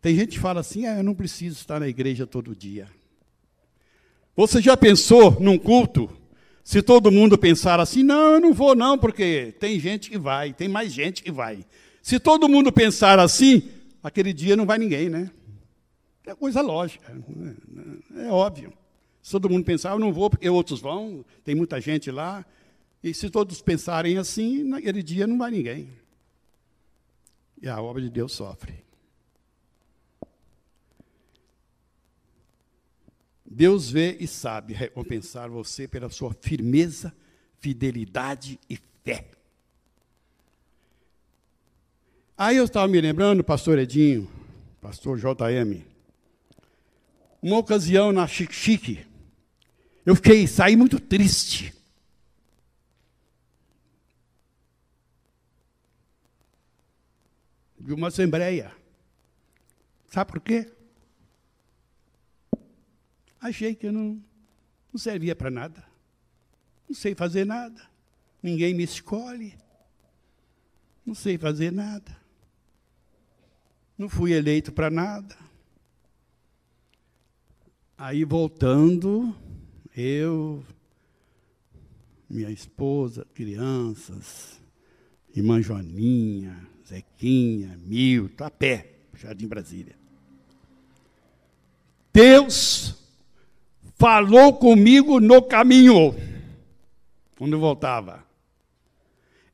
Tem 0.00 0.16
gente 0.16 0.30
que 0.30 0.38
fala 0.38 0.60
assim: 0.60 0.86
ah, 0.86 0.96
eu 0.96 1.04
não 1.04 1.14
preciso 1.14 1.56
estar 1.56 1.78
na 1.78 1.86
igreja 1.86 2.26
todo 2.26 2.56
dia. 2.56 2.90
Você 4.34 4.60
já 4.62 4.76
pensou 4.76 5.38
num 5.38 5.58
culto? 5.58 6.10
Se 6.62 6.82
todo 6.82 7.10
mundo 7.10 7.38
pensar 7.38 7.80
assim, 7.80 8.02
não, 8.02 8.34
eu 8.34 8.40
não 8.40 8.52
vou 8.52 8.74
não, 8.74 8.98
porque 8.98 9.54
tem 9.58 9.78
gente 9.80 10.10
que 10.10 10.18
vai, 10.18 10.52
tem 10.52 10.68
mais 10.68 10.92
gente 10.92 11.22
que 11.22 11.30
vai. 11.30 11.64
Se 12.02 12.18
todo 12.18 12.48
mundo 12.48 12.70
pensar 12.70 13.18
assim, 13.18 13.68
aquele 14.02 14.32
dia 14.32 14.56
não 14.56 14.66
vai 14.66 14.78
ninguém, 14.78 15.08
né? 15.08 15.30
É 16.26 16.34
coisa 16.34 16.60
lógica, 16.60 17.12
é 18.16 18.28
óbvio. 18.28 18.72
Se 19.22 19.32
todo 19.32 19.50
mundo 19.50 19.64
pensar, 19.64 19.90
eu 19.92 19.98
não 19.98 20.12
vou 20.12 20.30
porque 20.30 20.48
outros 20.48 20.80
vão, 20.80 21.24
tem 21.44 21.54
muita 21.54 21.80
gente 21.80 22.10
lá. 22.10 22.44
E 23.02 23.12
se 23.12 23.30
todos 23.30 23.60
pensarem 23.60 24.16
assim, 24.18 24.62
naquele 24.62 25.02
dia 25.02 25.26
não 25.26 25.38
vai 25.38 25.50
ninguém. 25.50 25.88
E 27.60 27.68
a 27.68 27.80
obra 27.80 28.00
de 28.00 28.10
Deus 28.10 28.32
sofre. 28.32 28.74
Deus 33.52 33.90
vê 33.90 34.16
e 34.20 34.28
sabe 34.28 34.72
recompensar 34.72 35.50
você 35.50 35.88
pela 35.88 36.08
sua 36.08 36.32
firmeza, 36.32 37.12
fidelidade 37.58 38.60
e 38.70 38.78
fé. 39.02 39.28
Aí 42.38 42.56
eu 42.56 42.64
estava 42.64 42.86
me 42.86 43.00
lembrando, 43.00 43.42
pastor 43.42 43.76
Edinho, 43.76 44.30
pastor 44.80 45.18
JM, 45.18 45.84
uma 47.42 47.58
ocasião 47.58 48.12
na 48.12 48.24
Chique 48.28 48.54
Chique, 48.54 49.04
eu 50.06 50.14
fiquei, 50.14 50.46
saí 50.46 50.76
muito 50.76 51.00
triste. 51.00 51.74
De 57.78 57.92
uma 57.92 58.08
assembleia. 58.08 58.72
Sabe 60.08 60.30
por 60.30 60.40
quê? 60.40 60.70
Achei 63.40 63.74
que 63.74 63.86
eu 63.86 63.92
não, 63.92 64.22
não 64.92 64.98
servia 64.98 65.34
para 65.34 65.50
nada. 65.50 65.82
Não 66.88 66.94
sei 66.94 67.14
fazer 67.14 67.46
nada. 67.46 67.80
Ninguém 68.42 68.74
me 68.74 68.82
escolhe. 68.82 69.54
Não 71.06 71.14
sei 71.14 71.38
fazer 71.38 71.72
nada. 71.72 72.16
Não 73.96 74.08
fui 74.08 74.32
eleito 74.32 74.72
para 74.72 74.90
nada. 74.90 75.36
Aí 77.96 78.24
voltando, 78.24 79.34
eu, 79.94 80.64
minha 82.28 82.50
esposa, 82.50 83.26
crianças, 83.34 84.60
irmã 85.34 85.60
Joaninha, 85.60 86.66
Zequinha, 86.86 87.78
Milton, 87.84 88.44
a 88.44 88.50
pé, 88.50 88.94
Jardim 89.14 89.46
Brasília. 89.46 89.94
Deus 92.12 92.99
falou 94.00 94.54
comigo 94.54 95.20
no 95.20 95.42
caminho, 95.42 96.14
quando 97.36 97.52
eu 97.52 97.60
voltava. 97.60 98.24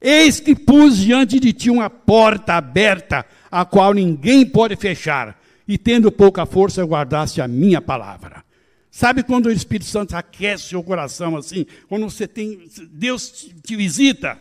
Eis 0.00 0.38
que 0.38 0.54
pus 0.54 0.98
diante 0.98 1.40
de 1.40 1.52
ti 1.52 1.68
uma 1.68 1.90
porta 1.90 2.54
aberta, 2.54 3.26
a 3.50 3.64
qual 3.64 3.92
ninguém 3.92 4.46
pode 4.46 4.76
fechar, 4.76 5.42
e 5.66 5.76
tendo 5.76 6.12
pouca 6.12 6.46
força, 6.46 6.84
guardaste 6.84 7.40
a 7.40 7.48
minha 7.48 7.82
palavra. 7.82 8.44
Sabe 8.88 9.24
quando 9.24 9.46
o 9.46 9.52
Espírito 9.52 9.90
Santo 9.90 10.14
aquece 10.14 10.76
o 10.76 10.82
coração 10.82 11.36
assim? 11.36 11.66
Quando 11.88 12.08
você 12.08 12.28
tem. 12.28 12.70
Deus 12.88 13.50
te 13.62 13.74
visita. 13.74 14.40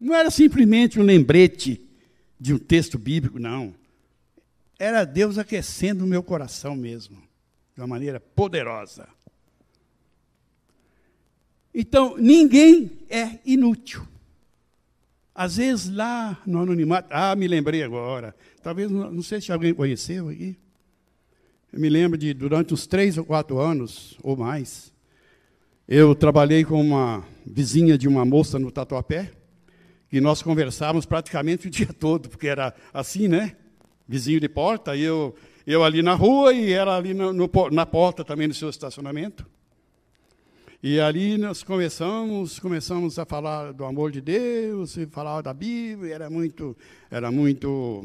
Não 0.00 0.14
era 0.14 0.30
simplesmente 0.30 0.98
um 0.98 1.02
lembrete 1.02 1.78
de 2.40 2.54
um 2.54 2.58
texto 2.58 2.98
bíblico, 2.98 3.38
não. 3.38 3.74
Era 4.80 5.04
Deus 5.04 5.36
aquecendo 5.36 6.06
o 6.06 6.08
meu 6.08 6.22
coração 6.22 6.74
mesmo, 6.74 7.18
de 7.74 7.82
uma 7.82 7.86
maneira 7.86 8.18
poderosa. 8.18 9.06
Então, 11.74 12.16
ninguém 12.16 12.90
é 13.10 13.38
inútil. 13.44 14.08
Às 15.34 15.58
vezes 15.58 15.94
lá 15.94 16.40
no 16.46 16.60
anonimato, 16.60 17.08
ah, 17.12 17.36
me 17.36 17.46
lembrei 17.46 17.82
agora. 17.82 18.34
Talvez, 18.62 18.90
não 18.90 19.22
sei 19.22 19.42
se 19.42 19.52
alguém 19.52 19.74
conheceu 19.74 20.30
aqui. 20.30 20.56
Eu 21.70 21.78
me 21.78 21.90
lembro 21.90 22.16
de, 22.16 22.32
durante 22.32 22.72
uns 22.72 22.86
três 22.86 23.18
ou 23.18 23.24
quatro 23.26 23.58
anos, 23.58 24.18
ou 24.22 24.34
mais, 24.34 24.90
eu 25.86 26.14
trabalhei 26.14 26.64
com 26.64 26.80
uma 26.80 27.22
vizinha 27.44 27.98
de 27.98 28.08
uma 28.08 28.24
moça 28.24 28.58
no 28.58 28.70
Tatuapé, 28.70 29.30
que 30.08 30.22
nós 30.22 30.40
conversávamos 30.40 31.04
praticamente 31.04 31.68
o 31.68 31.70
dia 31.70 31.92
todo, 31.92 32.30
porque 32.30 32.48
era 32.48 32.74
assim, 32.94 33.28
né? 33.28 33.56
Vizinho 34.10 34.40
de 34.40 34.48
porta, 34.48 34.96
eu, 34.96 35.34
eu 35.64 35.84
ali 35.84 36.02
na 36.02 36.14
rua 36.14 36.52
e 36.52 36.72
ela 36.72 36.96
ali 36.96 37.14
no, 37.14 37.32
no, 37.32 37.48
na 37.70 37.86
porta 37.86 38.24
também 38.24 38.48
do 38.48 38.54
seu 38.54 38.68
estacionamento. 38.68 39.46
E 40.82 40.98
ali 40.98 41.38
nós 41.38 41.62
começamos, 41.62 42.58
começamos 42.58 43.18
a 43.18 43.24
falar 43.24 43.72
do 43.72 43.84
amor 43.84 44.10
de 44.10 44.20
Deus, 44.20 44.96
e 44.96 45.06
falar 45.06 45.42
da 45.42 45.54
Bíblia, 45.54 46.14
era 46.14 46.28
muito, 46.28 46.76
era 47.10 47.30
muito, 47.30 48.04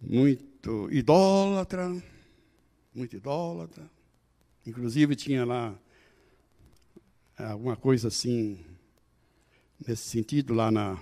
muito 0.00 0.88
idólatra 0.92 2.00
muito 2.94 3.16
idólatra. 3.16 3.88
Inclusive 4.66 5.14
tinha 5.16 5.44
lá 5.44 5.74
é, 7.38 7.44
alguma 7.44 7.76
coisa 7.76 8.08
assim, 8.08 8.58
nesse 9.86 10.02
sentido, 10.02 10.52
lá 10.52 10.70
na, 10.70 10.98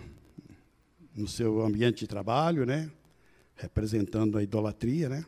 no 1.14 1.26
seu 1.26 1.60
ambiente 1.62 2.00
de 2.00 2.06
trabalho, 2.06 2.64
né? 2.64 2.90
Representando 3.58 4.38
a 4.38 4.42
idolatria. 4.42 5.08
Né? 5.08 5.24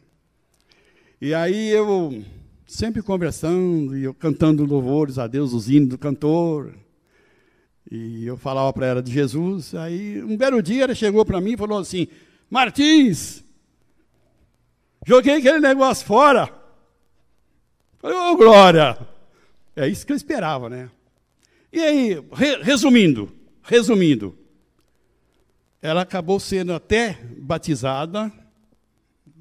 E 1.20 1.34
aí 1.34 1.68
eu, 1.68 2.24
sempre 2.66 3.02
conversando, 3.02 3.96
e 3.96 4.04
eu 4.04 4.14
cantando 4.14 4.64
louvores 4.64 5.18
a 5.18 5.26
Deus, 5.26 5.52
os 5.52 5.68
hinos 5.68 5.90
do 5.90 5.98
cantor, 5.98 6.74
e 7.90 8.24
eu 8.24 8.36
falava 8.36 8.72
para 8.72 8.86
ela 8.86 9.02
de 9.02 9.12
Jesus. 9.12 9.74
Aí, 9.74 10.22
um 10.22 10.36
belo 10.36 10.62
dia, 10.62 10.84
ela 10.84 10.94
chegou 10.94 11.24
para 11.24 11.40
mim 11.40 11.52
e 11.52 11.56
falou 11.56 11.78
assim: 11.78 12.06
Martins, 12.48 13.42
Joguei 15.06 15.36
aquele 15.36 15.60
negócio 15.60 16.06
fora. 16.06 16.48
Falei, 17.98 18.16
ô 18.16 18.32
oh, 18.32 18.36
glória! 18.36 18.98
É 19.74 19.88
isso 19.88 20.06
que 20.06 20.12
eu 20.12 20.16
esperava, 20.16 20.68
né? 20.68 20.90
E 21.72 21.80
aí, 21.80 22.24
re, 22.32 22.62
resumindo, 22.62 23.32
resumindo, 23.62 24.36
ela 25.82 26.02
acabou 26.02 26.38
sendo 26.38 26.72
até 26.74 27.18
batizada 27.38 28.32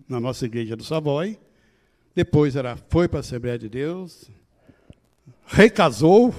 na 0.07 0.19
nossa 0.19 0.45
igreja 0.45 0.75
do 0.75 0.83
Savoy. 0.83 1.37
Depois 2.15 2.55
ela 2.55 2.77
foi 2.89 3.07
para 3.07 3.19
a 3.19 3.21
Assembleia 3.21 3.57
de 3.57 3.69
Deus, 3.69 4.29
recasou, 5.45 6.33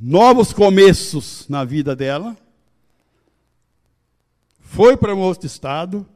novos 0.00 0.52
começos 0.52 1.48
na 1.48 1.64
vida 1.64 1.96
dela, 1.96 2.36
foi 4.60 4.96
para 4.96 5.14
um 5.14 5.18
outro 5.18 5.46
estado, 5.46 6.06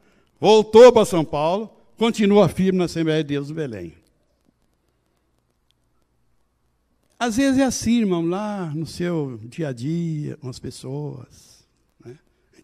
voltou 0.41 0.93
para 0.93 1.05
São 1.05 1.25
Paulo, 1.25 1.69
continua 1.97 2.49
firme 2.49 2.79
na 2.79 2.85
Assembleia 2.85 3.23
de 3.23 3.29
Deus 3.29 3.49
do 3.49 3.55
Belém. 3.55 3.95
Às 7.19 7.37
vezes 7.37 7.59
é 7.59 7.65
assim, 7.65 8.01
irmão, 8.01 8.25
lá 8.25 8.67
no 8.75 8.87
seu 8.87 9.39
dia 9.45 9.69
a 9.69 9.73
dia, 9.73 10.37
com 10.37 10.49
as 10.49 10.59
pessoas. 10.59 11.54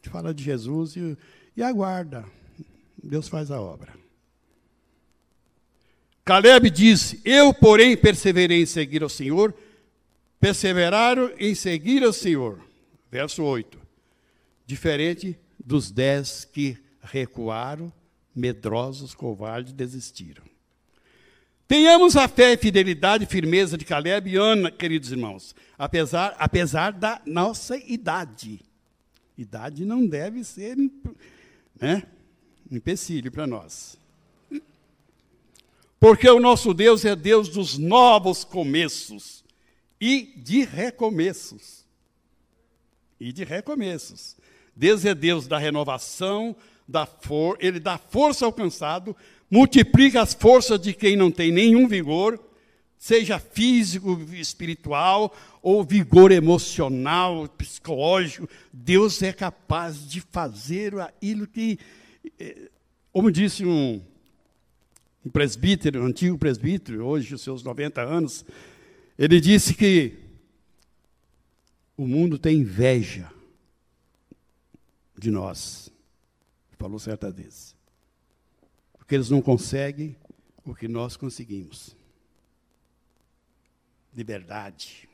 Gente 0.00 0.10
fala 0.10 0.32
de 0.32 0.42
Jesus 0.42 0.96
e, 0.96 1.16
e 1.54 1.62
aguarda. 1.62 2.24
Deus 3.02 3.28
faz 3.28 3.50
a 3.50 3.60
obra. 3.60 3.92
Caleb 6.24 6.70
disse: 6.70 7.20
Eu, 7.22 7.52
porém, 7.52 7.94
perseverei 7.96 8.62
em 8.62 8.66
seguir 8.66 9.02
ao 9.02 9.10
Senhor, 9.10 9.54
perseveraram 10.40 11.30
em 11.38 11.54
seguir 11.54 12.02
ao 12.02 12.14
Senhor. 12.14 12.58
Verso 13.10 13.42
8. 13.42 13.78
Diferente 14.64 15.38
dos 15.62 15.90
dez 15.90 16.46
que 16.46 16.78
recuaram, 17.02 17.92
medrosos, 18.34 19.14
covardes, 19.14 19.74
desistiram. 19.74 20.44
Tenhamos 21.68 22.16
a 22.16 22.26
fé, 22.26 22.56
fidelidade 22.56 23.24
e 23.24 23.26
firmeza 23.26 23.76
de 23.76 23.84
Caleb 23.84 24.30
e 24.30 24.36
Ana, 24.36 24.70
queridos 24.70 25.12
irmãos, 25.12 25.54
apesar, 25.78 26.34
apesar 26.38 26.92
da 26.92 27.20
nossa 27.26 27.76
idade. 27.76 28.69
Idade 29.42 29.86
não 29.86 30.06
deve 30.06 30.44
ser 30.44 30.76
né, 31.80 32.02
empecilho 32.70 33.32
para 33.32 33.46
nós. 33.46 33.98
Porque 35.98 36.28
o 36.28 36.38
nosso 36.38 36.74
Deus 36.74 37.04
é 37.04 37.16
Deus 37.16 37.48
dos 37.48 37.78
novos 37.78 38.44
começos 38.44 39.42
e 40.00 40.32
de 40.36 40.62
recomeços. 40.62 41.86
E 43.18 43.32
de 43.32 43.44
recomeços. 43.44 44.36
Deus 44.76 45.04
é 45.04 45.14
Deus 45.14 45.46
da 45.46 45.58
renovação, 45.58 46.54
dá 46.86 47.06
for, 47.06 47.56
ele 47.60 47.80
dá 47.80 47.96
força 47.96 48.44
ao 48.44 48.52
cansado, 48.52 49.16
multiplica 49.50 50.20
as 50.20 50.34
forças 50.34 50.80
de 50.80 50.92
quem 50.92 51.16
não 51.16 51.30
tem 51.30 51.50
nenhum 51.50 51.88
vigor, 51.88 52.38
seja 53.00 53.38
físico, 53.38 54.20
espiritual, 54.34 55.34
ou 55.62 55.82
vigor 55.82 56.30
emocional, 56.30 57.48
psicológico, 57.48 58.46
Deus 58.70 59.22
é 59.22 59.32
capaz 59.32 60.06
de 60.06 60.20
fazer 60.20 61.00
aquilo 61.00 61.46
que, 61.46 61.78
eh, 62.38 62.68
como 63.10 63.32
disse 63.32 63.64
um, 63.64 64.02
um 65.24 65.30
presbítero, 65.30 66.02
um 66.02 66.06
antigo 66.08 66.36
presbítero, 66.36 67.06
hoje 67.06 67.34
os 67.34 67.40
seus 67.40 67.62
90 67.62 68.02
anos, 68.02 68.44
ele 69.18 69.40
disse 69.40 69.72
que 69.72 70.18
o 71.96 72.06
mundo 72.06 72.38
tem 72.38 72.58
inveja 72.58 73.32
de 75.18 75.30
nós. 75.30 75.90
Falou 76.76 76.98
certa 76.98 77.30
vez. 77.30 77.74
Porque 78.98 79.14
eles 79.14 79.30
não 79.30 79.40
conseguem 79.40 80.14
o 80.66 80.74
que 80.74 80.86
nós 80.86 81.16
conseguimos. 81.16 81.98
Liberdade. 84.20 85.08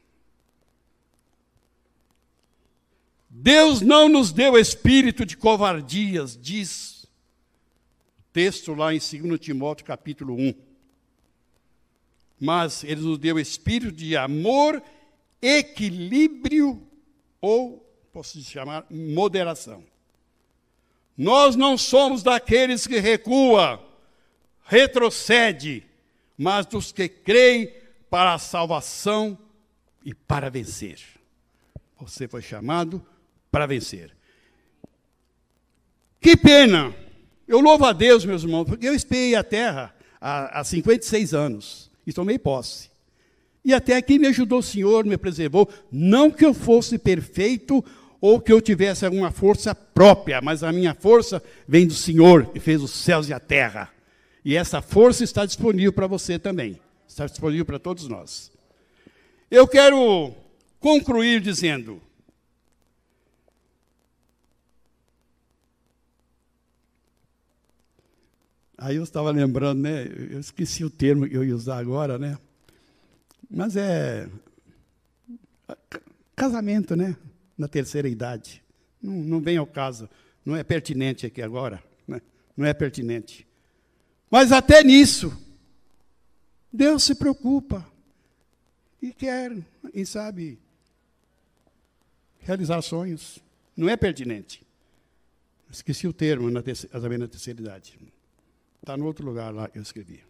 Deus 3.30 3.80
não 3.80 4.08
nos 4.08 4.32
deu 4.32 4.58
espírito 4.58 5.24
de 5.24 5.36
covardias, 5.36 6.36
diz 6.36 7.04
o 8.18 8.22
texto 8.32 8.74
lá 8.74 8.92
em 8.92 8.98
2 8.98 9.38
Timóteo 9.38 9.86
capítulo 9.86 10.34
1. 10.34 10.54
Mas 12.40 12.82
ele 12.82 13.00
nos 13.02 13.16
deu 13.16 13.38
espírito 13.38 13.92
de 13.92 14.16
amor, 14.16 14.82
equilíbrio 15.40 16.84
ou 17.40 17.88
posso 18.12 18.40
chamar 18.40 18.84
moderação. 18.90 19.84
Nós 21.16 21.54
não 21.54 21.78
somos 21.78 22.24
daqueles 22.24 22.88
que 22.88 22.98
recua, 22.98 23.80
retrocede, 24.64 25.86
mas 26.36 26.66
dos 26.66 26.90
que 26.90 27.08
creem 27.08 27.85
para 28.10 28.34
a 28.34 28.38
salvação 28.38 29.38
e 30.04 30.14
para 30.14 30.50
vencer. 30.50 30.98
Você 31.98 32.28
foi 32.28 32.42
chamado 32.42 33.04
para 33.50 33.66
vencer. 33.66 34.14
Que 36.20 36.36
pena! 36.36 36.94
Eu 37.48 37.60
louvo 37.60 37.84
a 37.84 37.92
Deus, 37.92 38.24
meus 38.24 38.42
irmãos, 38.42 38.64
porque 38.64 38.86
eu 38.88 38.94
espiei 38.94 39.34
a 39.36 39.44
terra 39.44 39.94
há, 40.20 40.60
há 40.60 40.64
56 40.64 41.32
anos 41.32 41.90
e 42.06 42.12
tomei 42.12 42.38
posse. 42.38 42.90
E 43.64 43.72
até 43.72 43.96
aqui 43.96 44.18
me 44.18 44.28
ajudou 44.28 44.60
o 44.60 44.62
Senhor, 44.62 45.04
me 45.04 45.16
preservou. 45.16 45.68
Não 45.90 46.30
que 46.30 46.44
eu 46.44 46.54
fosse 46.54 46.98
perfeito 46.98 47.84
ou 48.20 48.40
que 48.40 48.52
eu 48.52 48.60
tivesse 48.60 49.04
alguma 49.04 49.30
força 49.30 49.74
própria, 49.74 50.40
mas 50.40 50.62
a 50.62 50.72
minha 50.72 50.94
força 50.94 51.42
vem 51.66 51.86
do 51.86 51.94
Senhor, 51.94 52.46
que 52.46 52.60
fez 52.60 52.82
os 52.82 52.90
céus 52.90 53.28
e 53.28 53.32
a 53.32 53.40
terra. 53.40 53.90
E 54.44 54.56
essa 54.56 54.80
força 54.80 55.24
está 55.24 55.44
disponível 55.44 55.92
para 55.92 56.06
você 56.06 56.38
também. 56.38 56.80
Está 57.08 57.26
disponível 57.26 57.64
para 57.64 57.78
todos 57.78 58.08
nós. 58.08 58.50
Eu 59.50 59.66
quero 59.66 60.34
concluir 60.80 61.40
dizendo: 61.40 62.02
Aí 68.76 68.96
eu 68.96 69.04
estava 69.04 69.30
lembrando, 69.30 69.82
né? 69.82 70.06
Eu 70.30 70.40
esqueci 70.40 70.84
o 70.84 70.90
termo 70.90 71.28
que 71.28 71.36
eu 71.36 71.44
ia 71.44 71.54
usar 71.54 71.78
agora, 71.78 72.18
né? 72.18 72.38
Mas 73.48 73.76
é 73.76 74.28
casamento, 76.34 76.94
né? 76.94 77.16
na 77.56 77.66
terceira 77.66 78.08
idade. 78.08 78.62
Não, 79.00 79.12
não 79.12 79.40
vem 79.40 79.56
ao 79.56 79.66
caso, 79.66 80.08
não 80.44 80.56
é 80.56 80.62
pertinente 80.62 81.26
aqui 81.26 81.40
agora, 81.40 81.82
né? 82.06 82.20
não 82.56 82.66
é 82.66 82.74
pertinente. 82.74 83.46
Mas 84.30 84.52
até 84.52 84.82
nisso, 84.82 85.36
Deus 86.76 87.02
se 87.02 87.14
preocupa 87.14 87.84
e 89.00 89.12
quer, 89.12 89.56
quem 89.92 90.04
sabe, 90.04 90.58
realizar 92.40 92.80
sonhos. 92.82 93.38
Não 93.76 93.88
é 93.88 93.96
pertinente. 93.96 94.62
Esqueci 95.70 96.06
o 96.06 96.12
termo 96.12 96.50
na 96.50 96.62
terceira, 96.62 97.18
na 97.18 97.26
terceira 97.26 97.60
idade. 97.60 97.98
Está 98.80 98.96
no 98.96 99.06
outro 99.06 99.24
lugar 99.24 99.52
lá 99.52 99.68
que 99.68 99.78
eu 99.78 99.82
escrevi. 99.82 100.22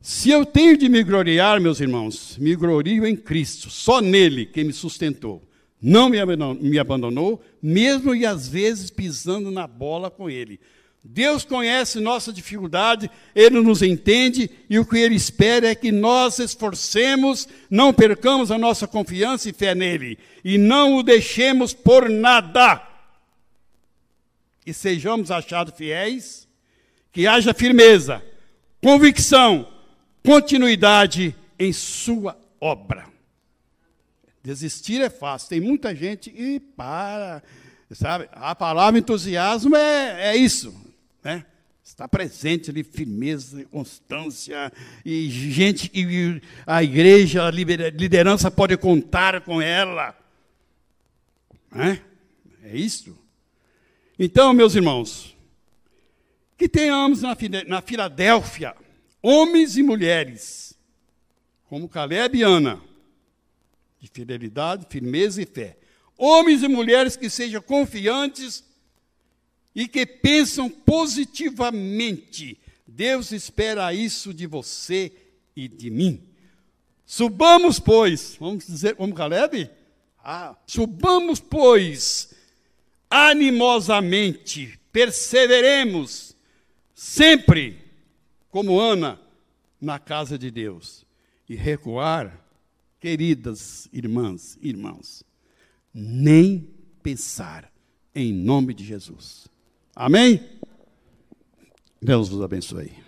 Se 0.00 0.30
eu 0.30 0.44
tenho 0.44 0.76
de 0.76 0.88
me 0.88 1.02
gloriar, 1.02 1.60
meus 1.60 1.80
irmãos, 1.80 2.36
me 2.38 2.54
glorio 2.54 3.06
em 3.06 3.16
Cristo, 3.16 3.70
só 3.70 4.00
nele 4.00 4.44
que 4.44 4.64
me 4.64 4.72
sustentou. 4.72 5.42
Não 5.80 6.08
me 6.08 6.18
abandonou, 6.18 6.62
me 6.62 6.78
abandonou, 6.78 7.44
mesmo 7.62 8.14
e 8.14 8.26
às 8.26 8.48
vezes 8.48 8.90
pisando 8.90 9.50
na 9.50 9.66
bola 9.66 10.10
com 10.10 10.28
ele. 10.28 10.60
Deus 11.06 11.44
conhece 11.44 12.00
nossa 12.00 12.32
dificuldade, 12.32 13.10
Ele 13.34 13.60
nos 13.60 13.82
entende 13.82 14.50
e 14.70 14.78
o 14.78 14.86
que 14.86 14.96
Ele 14.96 15.14
espera 15.14 15.68
é 15.68 15.74
que 15.74 15.92
nós 15.92 16.38
esforcemos, 16.38 17.46
não 17.68 17.92
percamos 17.92 18.50
a 18.50 18.56
nossa 18.56 18.88
confiança 18.88 19.50
e 19.50 19.52
fé 19.52 19.74
nele 19.74 20.18
e 20.42 20.56
não 20.56 20.96
o 20.96 21.02
deixemos 21.02 21.74
por 21.74 22.08
nada. 22.08 22.82
E 24.64 24.72
sejamos 24.72 25.30
achados 25.30 25.74
fiéis, 25.76 26.48
que 27.12 27.26
haja 27.26 27.52
firmeza, 27.52 28.24
convicção, 28.82 29.68
continuidade 30.24 31.36
em 31.58 31.70
sua 31.70 32.34
obra. 32.58 33.04
Desistir 34.42 35.02
é 35.02 35.10
fácil. 35.10 35.50
Tem 35.50 35.60
muita 35.60 35.94
gente 35.94 36.30
e 36.30 36.58
para, 36.58 37.42
sabe? 37.92 38.26
A 38.32 38.54
palavra 38.54 38.98
entusiasmo 38.98 39.76
é, 39.76 40.30
é 40.32 40.36
isso, 40.36 40.74
né? 41.24 41.46
Está 41.82 42.06
presente 42.06 42.70
ali 42.70 42.82
firmeza, 42.84 43.64
constância 43.66 44.72
e 45.04 45.28
gente 45.28 45.88
que 45.88 46.40
a 46.66 46.82
igreja, 46.82 47.46
a 47.46 47.50
liderança 47.50 48.50
pode 48.50 48.76
contar 48.76 49.40
com 49.42 49.60
ela, 49.60 50.16
né? 51.70 52.00
É 52.62 52.76
isso. 52.76 53.18
Então, 54.18 54.54
meus 54.54 54.74
irmãos, 54.74 55.36
que 56.56 56.68
tenhamos 56.68 57.20
na 57.20 57.82
Filadélfia 57.82 58.74
homens 59.20 59.76
e 59.76 59.82
mulheres, 59.82 60.78
como 61.68 61.88
Caleb 61.88 62.38
e 62.38 62.42
Ana, 62.42 62.80
de 64.00 64.08
fidelidade, 64.08 64.86
firmeza 64.88 65.42
e 65.42 65.46
fé. 65.46 65.76
Homens 66.16 66.62
e 66.62 66.68
mulheres 66.68 67.16
que 67.16 67.28
sejam 67.28 67.60
confiantes 67.60 68.64
e 69.74 69.88
que 69.88 70.06
pensam 70.06 70.70
positivamente. 70.70 72.58
Deus 72.86 73.32
espera 73.32 73.92
isso 73.92 74.32
de 74.32 74.46
você 74.46 75.12
e 75.56 75.66
de 75.66 75.90
mim. 75.90 76.22
Subamos, 77.04 77.78
pois, 77.78 78.36
vamos 78.38 78.66
dizer 78.66 78.94
como 78.96 79.14
Caleb? 79.14 79.68
Ah, 80.18 80.56
subamos, 80.66 81.40
pois, 81.40 82.32
animosamente, 83.10 84.78
perseveremos 84.90 86.34
sempre 86.94 87.78
como 88.48 88.80
Ana, 88.80 89.20
na 89.80 89.98
casa 89.98 90.38
de 90.38 90.50
Deus. 90.50 91.04
E 91.46 91.54
recuar, 91.54 92.42
queridas 92.98 93.86
irmãs 93.92 94.56
e 94.62 94.68
irmãos, 94.70 95.22
nem 95.92 96.70
pensar 97.02 97.70
em 98.14 98.32
nome 98.32 98.72
de 98.72 98.82
Jesus. 98.82 99.46
Amém? 99.94 100.40
Deus 102.02 102.28
vos 102.28 102.42
abençoe. 102.42 103.03